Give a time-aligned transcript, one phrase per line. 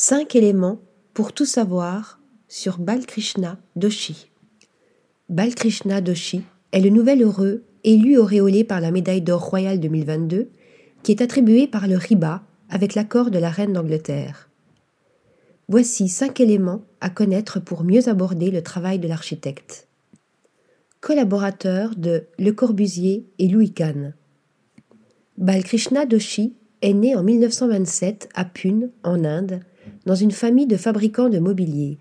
[0.00, 0.80] Cinq éléments
[1.12, 4.30] pour tout savoir sur Balkrishna Doshi.
[5.28, 10.50] Balkrishna Doshi est le nouvel heureux élu auréolé par la médaille d'or royale 2022
[11.02, 14.48] qui est attribuée par le RIBA avec l'accord de la reine d'Angleterre.
[15.66, 19.88] Voici cinq éléments à connaître pour mieux aborder le travail de l'architecte.
[21.00, 24.14] Collaborateur de Le Corbusier et Louis Kahn.
[25.38, 29.60] Balkrishna Doshi est né en 1927 à Pune, en Inde,
[30.06, 31.98] dans une famille de fabricants de mobilier.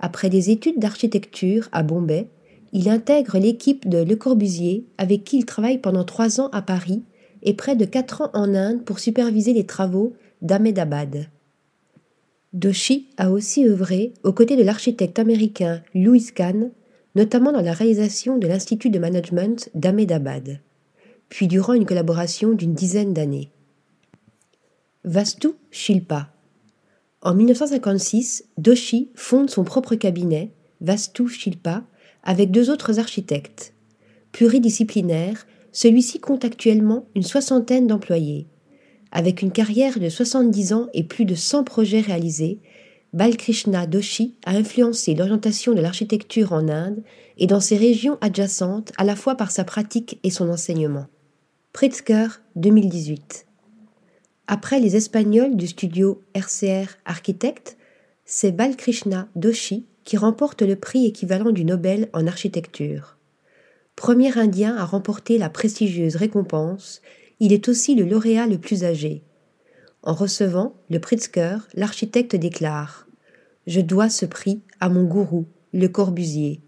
[0.00, 2.28] Après des études d'architecture à Bombay,
[2.72, 7.02] il intègre l'équipe de Le Corbusier avec qui il travaille pendant trois ans à Paris
[7.42, 11.28] et près de quatre ans en Inde pour superviser les travaux d'Ahmedabad.
[12.52, 16.70] Doshi a aussi œuvré aux côtés de l'architecte américain Louis Kahn,
[17.14, 20.60] notamment dans la réalisation de l'Institut de Management d'Ahmedabad,
[21.28, 23.50] puis durant une collaboration d'une dizaine d'années.
[25.04, 26.34] Vastu Shilpa
[27.24, 31.84] en 1956, Doshi fonde son propre cabinet, Vastu Shilpa,
[32.22, 33.72] avec deux autres architectes.
[34.32, 38.46] Pluridisciplinaire, celui-ci compte actuellement une soixantaine d'employés.
[39.10, 42.60] Avec une carrière de 70 ans et plus de 100 projets réalisés,
[43.14, 47.02] Balkrishna Doshi a influencé l'orientation de l'architecture en Inde
[47.38, 51.06] et dans ses régions adjacentes à la fois par sa pratique et son enseignement.
[51.72, 53.43] Pritzker 2018
[54.46, 57.78] après les Espagnols du studio RCR Architect,
[58.26, 63.16] c'est Balkrishna Doshi qui remporte le prix équivalent du Nobel en architecture.
[63.96, 67.00] Premier Indien à remporter la prestigieuse récompense,
[67.40, 69.22] il est aussi le lauréat le plus âgé.
[70.02, 73.06] En recevant le Pritzker, l'architecte déclare
[73.66, 76.60] Je dois ce prix à mon gourou, le Corbusier.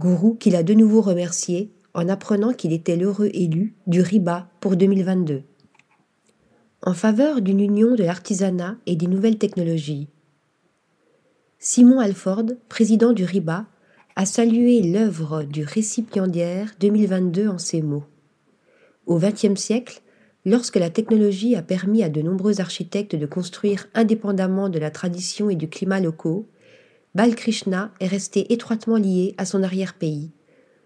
[0.00, 4.74] Gourou qu'il a de nouveau remercié en apprenant qu'il était l'heureux élu du RIBA pour
[4.74, 5.44] 2022
[6.84, 10.08] en faveur d'une union de l'artisanat et des nouvelles technologies.
[11.58, 13.66] Simon Alford, président du RIBA,
[14.16, 18.04] a salué l'œuvre du récipiendaire 2022 en ces mots.
[19.06, 20.02] Au XXe siècle,
[20.44, 25.50] lorsque la technologie a permis à de nombreux architectes de construire indépendamment de la tradition
[25.50, 26.48] et du climat locaux,
[27.14, 30.32] Balkrishna est resté étroitement lié à son arrière-pays,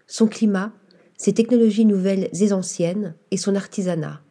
[0.05, 0.73] son climat,
[1.17, 4.21] ses technologies nouvelles et anciennes et son artisanat.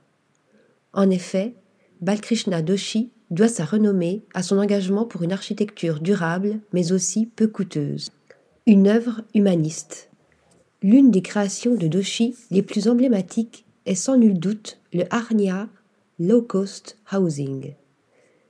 [0.97, 1.55] En effet,
[2.01, 7.47] Balkrishna Doshi doit sa renommée à son engagement pour une architecture durable mais aussi peu
[7.47, 8.11] coûteuse.
[8.67, 10.09] Une œuvre humaniste.
[10.83, 15.69] L'une des créations de Doshi les plus emblématiques est sans nul doute le Arnia
[16.19, 17.75] Low Cost Housing.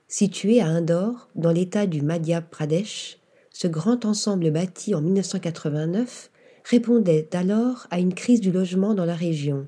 [0.07, 3.19] Situé à Indore, dans l'état du Madhya Pradesh,
[3.51, 6.31] ce grand ensemble bâti en 1989
[6.63, 9.67] répondait alors à une crise du logement dans la région.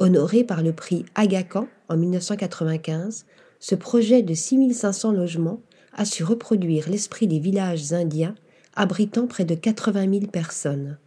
[0.00, 3.26] Honoré par le prix Aga Khan en 1995,
[3.58, 5.60] ce projet de 6500 logements
[5.92, 8.36] a su reproduire l'esprit des villages indiens
[8.74, 10.98] abritant près de 80 000 personnes.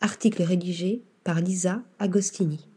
[0.00, 2.68] Article rédigé par Lisa Agostini.